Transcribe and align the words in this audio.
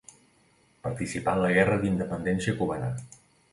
Participà 0.87 1.35
en 1.37 1.43
la 1.45 1.53
Guerra 1.59 1.77
d'Independència 1.85 2.59
cubana. 2.65 2.91